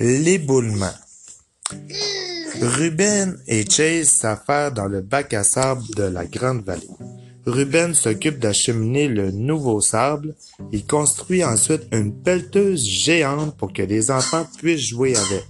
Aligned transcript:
L'éboulement. 0.00 0.92
Ruben 2.60 3.38
et 3.46 3.64
Chase 3.68 4.08
s'affairent 4.08 4.72
dans 4.72 4.86
le 4.86 5.02
bac 5.02 5.32
à 5.34 5.44
sable 5.44 5.84
de 5.96 6.02
la 6.02 6.24
Grande 6.26 6.64
Vallée. 6.64 6.88
Ruben 7.46 7.94
s'occupe 7.94 8.40
d'acheminer 8.40 9.06
le 9.06 9.30
nouveau 9.30 9.80
sable. 9.80 10.34
Il 10.72 10.84
construit 10.84 11.44
ensuite 11.44 11.82
une 11.92 12.12
pelleteuse 12.12 12.84
géante 12.84 13.56
pour 13.56 13.72
que 13.72 13.82
les 13.82 14.10
enfants 14.10 14.48
puissent 14.58 14.88
jouer 14.88 15.14
avec. 15.16 15.44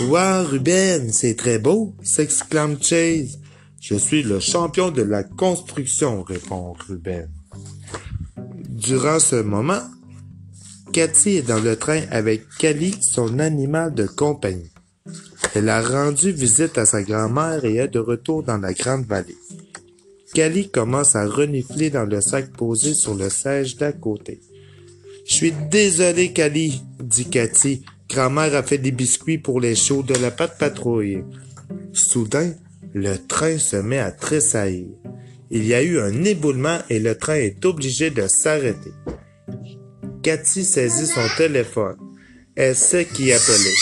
Wow, 0.00 0.48
Ruben, 0.48 1.12
c'est 1.12 1.36
très 1.36 1.60
beau, 1.60 1.94
s'exclame 2.02 2.82
Chase. 2.82 3.38
Je 3.80 3.94
suis 3.94 4.24
le 4.24 4.40
champion 4.40 4.90
de 4.90 5.02
la 5.02 5.22
construction, 5.22 6.22
répond 6.24 6.74
Ruben. 6.88 7.28
Durant 8.68 9.20
ce 9.20 9.36
moment, 9.36 9.82
Cathy 10.94 11.38
est 11.38 11.48
dans 11.48 11.58
le 11.58 11.74
train 11.74 12.02
avec 12.12 12.42
Cali, 12.56 12.94
son 13.00 13.40
animal 13.40 13.92
de 13.94 14.06
compagnie. 14.06 14.70
Elle 15.56 15.68
a 15.68 15.82
rendu 15.82 16.30
visite 16.30 16.78
à 16.78 16.86
sa 16.86 17.02
grand-mère 17.02 17.64
et 17.64 17.78
est 17.78 17.88
de 17.88 17.98
retour 17.98 18.44
dans 18.44 18.58
la 18.58 18.72
Grande 18.72 19.04
Vallée. 19.04 19.36
Cali 20.34 20.70
commence 20.70 21.16
à 21.16 21.26
renifler 21.26 21.90
dans 21.90 22.04
le 22.04 22.20
sac 22.20 22.52
posé 22.52 22.94
sur 22.94 23.16
le 23.16 23.28
siège 23.28 23.76
d'à 23.76 23.90
côté. 23.90 24.40
Je 25.26 25.34
suis 25.34 25.52
désolé, 25.68 26.32
Cali, 26.32 26.80
dit 27.02 27.28
Cathy. 27.28 27.82
Grand-mère 28.08 28.54
a 28.54 28.62
fait 28.62 28.78
des 28.78 28.92
biscuits 28.92 29.38
pour 29.38 29.58
les 29.58 29.74
shows 29.74 30.04
de 30.04 30.14
la 30.14 30.30
pâte 30.30 30.58
patrouille. 30.60 31.24
Soudain, 31.92 32.52
le 32.92 33.16
train 33.16 33.58
se 33.58 33.74
met 33.74 33.98
à 33.98 34.12
tressaillir. 34.12 34.86
Il 35.50 35.66
y 35.66 35.74
a 35.74 35.82
eu 35.82 35.98
un 35.98 36.22
éboulement 36.22 36.78
et 36.88 37.00
le 37.00 37.16
train 37.16 37.34
est 37.34 37.64
obligé 37.64 38.10
de 38.10 38.28
s'arrêter. 38.28 38.92
Cathy 40.24 40.64
saisit 40.64 41.06
son 41.06 41.28
téléphone. 41.36 41.96
Elle 42.56 42.74
sait 42.74 43.04
qui 43.04 43.30
appeler. 43.30 43.74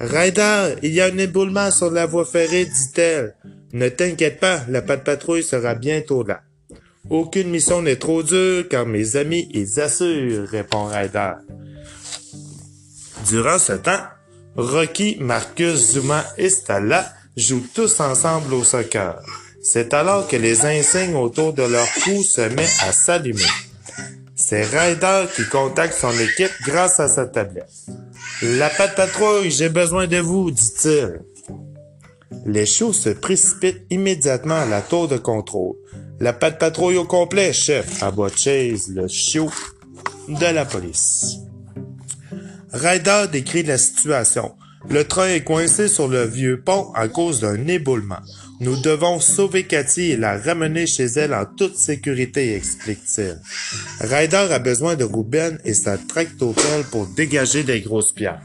Ryder, 0.00 0.74
il 0.82 0.92
y 0.92 1.00
a 1.00 1.06
un 1.06 1.18
éboulement 1.18 1.70
sur 1.70 1.88
la 1.88 2.04
voie 2.04 2.24
ferrée, 2.24 2.64
dit-elle. 2.64 3.36
Ne 3.72 3.88
t'inquiète 3.88 4.40
pas, 4.40 4.62
la 4.68 4.82
patte 4.82 5.04
patrouille 5.04 5.44
sera 5.44 5.76
bientôt 5.76 6.24
là. 6.24 6.40
Aucune 7.08 7.48
mission 7.48 7.80
n'est 7.80 7.94
trop 7.94 8.24
dure, 8.24 8.66
car 8.68 8.86
mes 8.86 9.14
amis 9.14 9.48
ils 9.54 9.80
assurent, 9.80 10.48
répond 10.48 10.86
Ryder. 10.86 11.34
Durant 13.28 13.60
ce 13.60 13.74
temps, 13.74 14.02
Rocky, 14.56 15.16
Marcus, 15.20 15.92
Zuma 15.92 16.24
et 16.38 16.50
Stella 16.50 17.08
jouent 17.36 17.66
tous 17.72 18.00
ensemble 18.00 18.52
au 18.52 18.64
soccer. 18.64 19.22
C'est 19.62 19.94
alors 19.94 20.26
que 20.26 20.36
les 20.36 20.66
insignes 20.66 21.14
autour 21.14 21.52
de 21.52 21.62
leur 21.62 21.86
cou 22.02 22.20
se 22.24 22.40
mettent 22.40 22.80
à 22.82 22.90
s'allumer. 22.90 23.46
C'est 24.50 24.64
Ryder 24.64 25.26
qui 25.36 25.44
contacte 25.44 25.94
son 25.94 26.10
équipe 26.10 26.50
grâce 26.66 26.98
à 26.98 27.06
sa 27.06 27.24
tablette. 27.24 27.70
La 28.42 28.68
patte 28.68 28.96
patrouille, 28.96 29.48
j'ai 29.48 29.68
besoin 29.68 30.08
de 30.08 30.16
vous, 30.16 30.50
dit-il. 30.50 31.20
Les 32.46 32.66
chiots 32.66 32.92
se 32.92 33.10
précipitent 33.10 33.84
immédiatement 33.90 34.56
à 34.56 34.66
la 34.66 34.82
tour 34.82 35.06
de 35.06 35.18
contrôle. 35.18 35.76
La 36.18 36.32
patte 36.32 36.58
patrouille 36.58 36.96
au 36.96 37.04
complet, 37.04 37.52
chef, 37.52 38.02
aboie 38.02 38.28
Chase, 38.34 38.88
le 38.88 39.06
chiot 39.06 39.52
de 40.26 40.52
la 40.52 40.64
police. 40.64 41.36
Ryder 42.72 43.26
décrit 43.30 43.62
la 43.62 43.78
situation. 43.78 44.56
Le 44.88 45.04
train 45.04 45.28
est 45.28 45.44
coincé 45.44 45.88
sur 45.88 46.08
le 46.08 46.24
vieux 46.24 46.60
pont 46.60 46.90
à 46.94 47.08
cause 47.08 47.40
d'un 47.40 47.66
éboulement. 47.66 48.20
Nous 48.60 48.76
devons 48.76 49.20
sauver 49.20 49.64
Cathy 49.64 50.12
et 50.12 50.16
la 50.16 50.38
ramener 50.38 50.86
chez 50.86 51.04
elle 51.04 51.34
en 51.34 51.44
toute 51.44 51.76
sécurité, 51.76 52.54
explique-t-il. 52.54 53.38
Ryder 54.00 54.48
a 54.50 54.58
besoin 54.58 54.96
de 54.96 55.04
Ruben 55.04 55.58
et 55.64 55.74
sa 55.74 55.98
tractopelle 55.98 56.84
pour 56.90 57.06
dégager 57.06 57.62
des 57.62 57.80
grosses 57.82 58.12
pierres. 58.12 58.40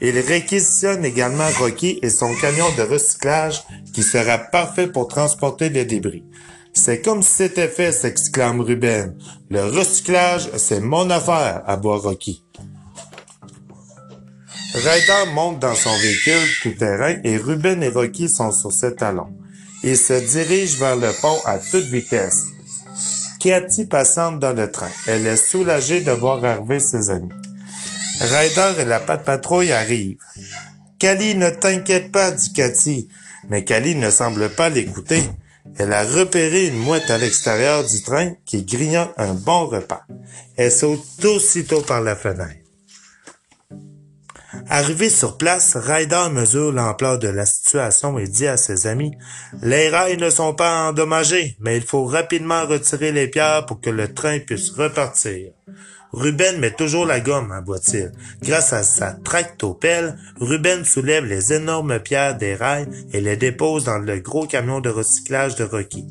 Il 0.00 0.18
réquisitionne 0.18 1.04
également 1.04 1.48
Rocky 1.58 1.98
et 2.02 2.08
son 2.08 2.34
camion 2.36 2.66
de 2.78 2.82
recyclage 2.82 3.62
qui 3.92 4.02
sera 4.02 4.38
parfait 4.38 4.86
pour 4.86 5.08
transporter 5.08 5.68
les 5.68 5.84
débris. 5.84 6.24
C'est 6.72 7.02
comme 7.02 7.22
si 7.22 7.34
c'était 7.34 7.68
fait, 7.68 7.92
s'exclame 7.92 8.60
Ruben. 8.60 9.16
Le 9.50 9.64
recyclage, 9.64 10.48
c'est 10.56 10.80
mon 10.80 11.10
affaire, 11.10 11.62
aboie 11.66 11.98
Rocky. 11.98 12.44
Ryder 14.74 15.32
monte 15.34 15.58
dans 15.58 15.74
son 15.74 15.96
véhicule 15.98 16.48
tout-terrain 16.62 17.16
et 17.24 17.36
Ruben 17.36 17.82
et 17.82 17.88
Rocky 17.88 18.28
sont 18.28 18.52
sur 18.52 18.70
ses 18.72 18.94
talons. 18.94 19.32
Ils 19.82 19.96
se 19.96 20.12
dirigent 20.12 20.78
vers 20.78 20.96
le 20.96 21.10
pont 21.20 21.38
à 21.44 21.58
toute 21.58 21.86
vitesse. 21.86 22.44
Cathy 23.40 23.86
passante 23.86 24.38
dans 24.38 24.52
le 24.52 24.70
train. 24.70 24.90
Elle 25.06 25.26
est 25.26 25.36
soulagée 25.36 26.02
de 26.02 26.12
voir 26.12 26.44
arriver 26.44 26.78
ses 26.78 27.10
amis. 27.10 27.32
Ryder 28.20 28.74
et 28.80 28.84
la 28.84 29.00
patte 29.00 29.24
patrouille 29.24 29.72
arrivent. 29.72 30.18
Cali, 31.00 31.34
ne 31.34 31.50
t'inquiète 31.50 32.12
pas, 32.12 32.30
dit 32.30 32.52
Cathy. 32.52 33.08
Mais 33.48 33.64
Cali 33.64 33.96
ne 33.96 34.10
semble 34.10 34.50
pas 34.50 34.68
l'écouter. 34.68 35.22
Elle 35.78 35.92
a 35.92 36.04
repéré 36.04 36.66
une 36.66 36.78
mouette 36.78 37.10
à 37.10 37.18
l'extérieur 37.18 37.84
du 37.84 38.02
train 38.02 38.34
qui 38.44 38.62
grignote 38.64 39.12
un 39.16 39.34
bon 39.34 39.66
repas. 39.66 40.04
Elle 40.56 40.70
saute 40.70 41.24
aussitôt 41.24 41.80
par 41.80 42.02
la 42.02 42.14
fenêtre. 42.14 42.59
Arrivé 44.72 45.10
sur 45.10 45.36
place, 45.36 45.74
Ryder 45.74 46.28
mesure 46.30 46.70
l'ampleur 46.70 47.18
de 47.18 47.26
la 47.26 47.44
situation 47.44 48.20
et 48.20 48.28
dit 48.28 48.46
à 48.46 48.56
ses 48.56 48.86
amis, 48.86 49.10
les 49.62 49.88
rails 49.88 50.16
ne 50.16 50.30
sont 50.30 50.54
pas 50.54 50.88
endommagés, 50.88 51.56
mais 51.58 51.76
il 51.76 51.82
faut 51.82 52.04
rapidement 52.04 52.64
retirer 52.66 53.10
les 53.10 53.26
pierres 53.26 53.66
pour 53.66 53.80
que 53.80 53.90
le 53.90 54.14
train 54.14 54.38
puisse 54.38 54.70
repartir. 54.70 55.50
Ruben 56.12 56.60
met 56.60 56.70
toujours 56.70 57.04
la 57.04 57.18
gomme, 57.18 57.50
aboie-t-il. 57.50 58.12
Grâce 58.42 58.72
à 58.72 58.84
sa 58.84 59.10
tractopelle, 59.10 60.16
Ruben 60.40 60.84
soulève 60.84 61.24
les 61.24 61.52
énormes 61.52 61.98
pierres 61.98 62.36
des 62.36 62.54
rails 62.54 62.86
et 63.12 63.20
les 63.20 63.36
dépose 63.36 63.86
dans 63.86 63.98
le 63.98 64.20
gros 64.20 64.46
camion 64.46 64.78
de 64.78 64.88
recyclage 64.88 65.56
de 65.56 65.64
Rocky. 65.64 66.06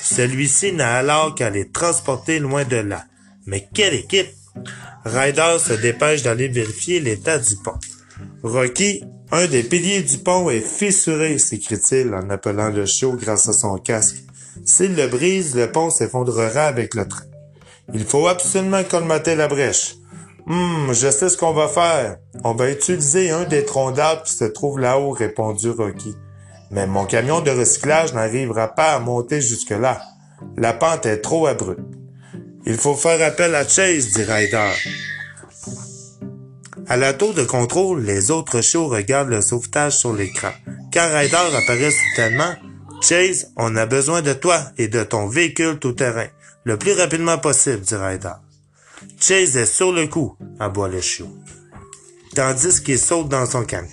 Celui-ci 0.00 0.72
n'a 0.72 0.94
alors 0.94 1.34
qu'à 1.34 1.50
les 1.50 1.70
transporter 1.70 2.38
loin 2.38 2.64
de 2.64 2.76
là. 2.76 3.04
Mais 3.46 3.68
quelle 3.74 3.94
équipe! 3.94 4.30
Ryder 5.04 5.56
se 5.58 5.72
dépêche 5.72 6.22
d'aller 6.22 6.46
vérifier 6.46 7.00
l'état 7.00 7.38
du 7.38 7.56
pont. 7.56 7.78
Rocky, 8.42 9.04
un 9.32 9.46
des 9.46 9.62
piliers 9.62 10.02
du 10.02 10.18
pont 10.18 10.50
est 10.50 10.60
fissuré, 10.60 11.38
s'écrie-t-il 11.38 12.14
en 12.14 12.30
appelant 12.30 12.70
le 12.70 12.86
chiot 12.86 13.12
grâce 13.12 13.48
à 13.48 13.52
son 13.52 13.76
casque. 13.78 14.22
S'il 14.64 14.94
le 14.94 15.08
brise, 15.08 15.54
le 15.54 15.70
pont 15.70 15.90
s'effondrera 15.90 16.62
avec 16.62 16.94
le 16.94 17.06
train. 17.06 17.24
Il 17.92 18.04
faut 18.04 18.26
absolument 18.26 18.84
colmater 18.84 19.34
la 19.34 19.48
brèche. 19.48 19.96
Hum, 20.48 20.92
je 20.92 21.10
sais 21.10 21.28
ce 21.28 21.36
qu'on 21.36 21.52
va 21.52 21.68
faire. 21.68 22.18
On 22.44 22.54
va 22.54 22.70
utiliser 22.70 23.30
un 23.30 23.44
des 23.44 23.64
troncs 23.64 23.94
d'arbres 23.94 24.22
qui 24.22 24.32
se 24.32 24.44
trouve 24.44 24.78
là-haut, 24.78 25.10
répondit 25.10 25.70
Rocky. 25.70 26.14
Mais 26.70 26.86
mon 26.86 27.04
camion 27.04 27.40
de 27.40 27.50
recyclage 27.50 28.12
n'arrivera 28.14 28.68
pas 28.68 28.94
à 28.94 29.00
monter 29.00 29.40
jusque-là. 29.40 30.02
La 30.56 30.72
pente 30.72 31.06
est 31.06 31.20
trop 31.20 31.46
abrupte. 31.46 31.80
Il 32.64 32.76
faut 32.76 32.94
faire 32.94 33.24
appel 33.26 33.54
à 33.54 33.66
Chase, 33.66 34.12
dit 34.12 34.22
Ryder. 34.22 34.70
À 36.88 36.96
la 36.96 37.12
tour 37.12 37.34
de 37.34 37.42
contrôle, 37.42 38.02
les 38.02 38.30
autres 38.30 38.60
chiots 38.60 38.86
regardent 38.86 39.30
le 39.30 39.42
sauvetage 39.42 39.96
sur 39.96 40.12
l'écran. 40.12 40.52
Quand 40.92 41.08
Ryder 41.12 41.56
apparaît 41.56 41.90
soudainement, 41.90 42.54
Chase, 43.02 43.52
on 43.56 43.74
a 43.74 43.86
besoin 43.86 44.22
de 44.22 44.32
toi 44.32 44.62
et 44.78 44.86
de 44.86 45.02
ton 45.02 45.26
véhicule 45.26 45.78
tout-terrain, 45.80 46.28
le 46.64 46.76
plus 46.76 46.92
rapidement 46.92 47.38
possible, 47.38 47.80
dit 47.80 47.96
Ryder. 47.96 48.34
Chase 49.20 49.56
est 49.56 49.66
sur 49.66 49.92
le 49.92 50.06
coup, 50.06 50.36
aboie 50.60 50.88
le 50.88 51.00
chiot, 51.00 51.28
tandis 52.34 52.82
qu'il 52.82 52.98
saute 52.98 53.28
dans 53.28 53.46
son 53.46 53.64
camion. 53.64 53.90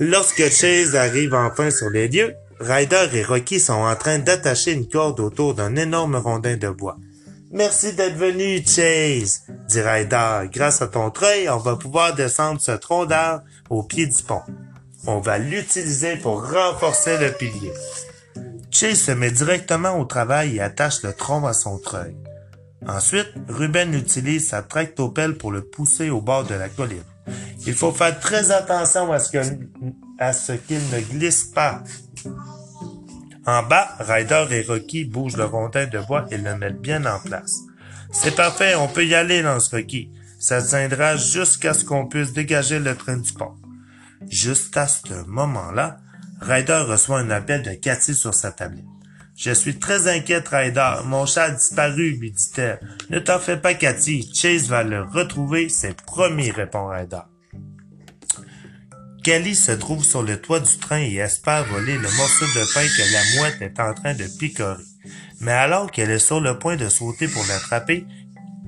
Lorsque 0.00 0.50
Chase 0.50 0.96
arrive 0.96 1.34
enfin 1.34 1.70
sur 1.70 1.90
les 1.90 2.08
lieux, 2.08 2.34
Ryder 2.58 3.06
et 3.12 3.22
Rocky 3.22 3.60
sont 3.60 3.72
en 3.72 3.94
train 3.94 4.18
d'attacher 4.18 4.72
une 4.72 4.88
corde 4.88 5.20
autour 5.20 5.54
d'un 5.54 5.76
énorme 5.76 6.16
rondin 6.16 6.56
de 6.56 6.68
bois. 6.70 6.96
Merci 7.50 7.94
d'être 7.94 8.16
venu, 8.16 8.62
Chase, 8.64 9.44
dit 9.68 9.80
Ryder. 9.80 10.50
Grâce 10.52 10.82
à 10.82 10.86
ton 10.86 11.10
treuil, 11.10 11.48
on 11.48 11.56
va 11.56 11.76
pouvoir 11.76 12.14
descendre 12.14 12.60
ce 12.60 12.72
tronc 12.72 13.06
d'arbre 13.06 13.44
au 13.70 13.82
pied 13.82 14.06
du 14.06 14.22
pont. 14.22 14.42
On 15.06 15.20
va 15.20 15.38
l'utiliser 15.38 16.16
pour 16.16 16.46
renforcer 16.50 17.16
le 17.16 17.32
pilier. 17.32 17.72
Chase 18.70 18.98
se 18.98 19.12
met 19.12 19.30
directement 19.30 19.98
au 19.98 20.04
travail 20.04 20.56
et 20.56 20.60
attache 20.60 21.02
le 21.02 21.14
tronc 21.14 21.46
à 21.46 21.54
son 21.54 21.78
treuil. 21.78 22.16
Ensuite, 22.86 23.32
Ruben 23.48 23.94
utilise 23.94 24.48
sa 24.48 24.62
tractopelle 24.62 25.38
pour 25.38 25.50
le 25.50 25.62
pousser 25.62 26.10
au 26.10 26.20
bord 26.20 26.44
de 26.44 26.54
la 26.54 26.68
colline. 26.68 27.02
Il 27.66 27.74
faut 27.74 27.92
faire 27.92 28.18
très 28.20 28.50
attention 28.50 29.10
à 29.10 29.18
ce 29.18 30.52
qu'il 30.52 30.80
ne 30.92 31.00
glisse 31.00 31.44
pas. 31.44 31.82
En 33.50 33.62
bas, 33.62 33.96
Ryder 33.98 34.44
et 34.50 34.60
Rocky 34.60 35.06
bougent 35.06 35.38
le 35.38 35.46
rondin 35.46 35.86
de 35.86 35.98
bois 36.00 36.26
et 36.30 36.36
le 36.36 36.54
mettent 36.58 36.82
bien 36.82 37.06
en 37.06 37.18
place. 37.18 37.60
C'est 38.12 38.36
parfait, 38.36 38.74
on 38.74 38.88
peut 38.88 39.06
y 39.06 39.14
aller, 39.14 39.40
lance 39.40 39.68
Rocky. 39.68 40.10
Ça 40.38 40.60
tiendra 40.60 41.16
jusqu'à 41.16 41.72
ce 41.72 41.82
qu'on 41.82 42.06
puisse 42.06 42.34
dégager 42.34 42.78
le 42.78 42.94
train 42.94 43.16
du 43.16 43.32
pont. 43.32 43.54
Juste 44.28 44.76
à 44.76 44.86
ce 44.86 45.24
moment-là, 45.26 45.96
Ryder 46.42 46.84
reçoit 46.86 47.20
un 47.20 47.30
appel 47.30 47.62
de 47.62 47.72
Cathy 47.72 48.14
sur 48.14 48.34
sa 48.34 48.52
tablette. 48.52 48.84
Je 49.34 49.52
suis 49.52 49.78
très 49.78 50.14
inquiète, 50.14 50.48
Ryder. 50.48 50.96
Mon 51.06 51.24
chat 51.24 51.44
a 51.44 51.50
disparu, 51.50 52.18
lui 52.18 52.32
dit-elle. 52.32 52.78
Ne 53.08 53.18
t'en 53.18 53.38
fais 53.38 53.56
pas, 53.56 53.72
Cathy. 53.72 54.30
Chase 54.34 54.68
va 54.68 54.82
le 54.82 55.04
retrouver, 55.04 55.70
c'est 55.70 55.98
promis, 56.02 56.50
répond 56.50 56.88
Ryder. 56.88 57.22
Kelly 59.28 59.54
se 59.54 59.72
trouve 59.72 60.02
sur 60.02 60.22
le 60.22 60.40
toit 60.40 60.60
du 60.60 60.78
train 60.78 61.00
et 61.00 61.16
espère 61.16 61.66
voler 61.66 61.98
le 61.98 62.08
morceau 62.16 62.46
de 62.46 62.72
pain 62.72 62.86
que 62.86 63.12
la 63.12 63.36
mouette 63.36 63.60
est 63.60 63.78
en 63.78 63.92
train 63.92 64.14
de 64.14 64.24
picorer. 64.38 64.82
Mais 65.40 65.52
alors 65.52 65.90
qu'elle 65.90 66.10
est 66.10 66.18
sur 66.18 66.40
le 66.40 66.58
point 66.58 66.76
de 66.76 66.88
sauter 66.88 67.28
pour 67.28 67.44
l'attraper, 67.44 68.06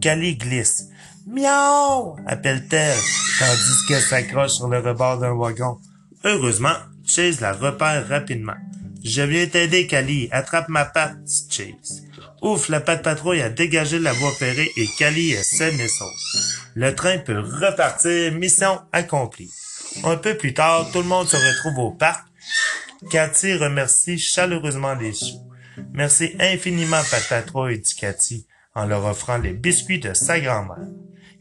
Kelly 0.00 0.34
glisse. 0.34 0.88
Miaou! 1.28 2.16
appelle-t-elle, 2.26 2.98
tandis 3.38 3.86
qu'elle 3.86 4.02
s'accroche 4.02 4.50
sur 4.50 4.66
le 4.66 4.80
rebord 4.80 5.18
d'un 5.18 5.34
wagon. 5.34 5.78
Heureusement, 6.24 6.74
Chase 7.06 7.40
la 7.40 7.52
repère 7.52 8.08
rapidement. 8.08 8.56
Je 9.04 9.22
viens 9.22 9.46
t'aider, 9.46 9.86
Cali. 9.86 10.28
Attrape 10.32 10.70
ma 10.70 10.86
patte, 10.86 11.18
Chase. 11.48 12.02
Ouf, 12.42 12.68
la 12.68 12.80
patte 12.80 13.04
patrouille 13.04 13.42
a 13.42 13.48
dégagé 13.48 14.00
la 14.00 14.12
voie 14.12 14.32
ferrée 14.32 14.72
et 14.76 14.88
Cali 14.98 15.30
est 15.30 15.44
saine 15.44 15.78
et 15.78 15.86
sauve. 15.86 16.08
Le 16.74 16.96
train 16.96 17.18
peut 17.18 17.38
repartir, 17.38 18.32
mission 18.32 18.80
accomplie. 18.92 19.52
Un 20.04 20.16
peu 20.16 20.36
plus 20.36 20.54
tard, 20.54 20.90
tout 20.92 20.98
le 20.98 21.08
monde 21.08 21.26
se 21.26 21.36
retrouve 21.36 21.78
au 21.78 21.90
parc. 21.90 22.26
Cathy 23.10 23.54
remercie 23.54 24.18
chaleureusement 24.18 24.94
les 24.94 25.12
choux. 25.12 25.40
Merci 25.92 26.34
infiniment, 26.40 27.00
Patte 27.10 27.28
Patrouille, 27.28 27.80
dit 27.80 27.94
Cathy, 27.94 28.46
en 28.74 28.86
leur 28.86 29.04
offrant 29.04 29.38
les 29.38 29.52
biscuits 29.52 29.98
de 29.98 30.14
sa 30.14 30.40
grand-mère. 30.40 30.88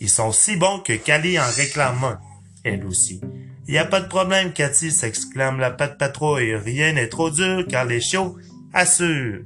Ils 0.00 0.10
sont 0.10 0.32
si 0.32 0.56
bons 0.56 0.80
que 0.80 0.94
Cali 0.94 1.38
en 1.38 1.50
réclame 1.56 2.04
un, 2.04 2.18
elle 2.64 2.84
aussi. 2.84 3.20
Y 3.66 3.78
a 3.78 3.84
pas 3.84 4.00
de 4.00 4.08
problème, 4.08 4.52
Cathy, 4.52 4.90
s'exclame 4.90 5.58
la 5.58 5.70
patte 5.70 5.98
patrouille. 5.98 6.54
Rien 6.54 6.92
n'est 6.92 7.08
trop 7.08 7.30
dur 7.30 7.64
car 7.68 7.84
les 7.84 8.00
chiots 8.00 8.36
assurent. 8.72 9.42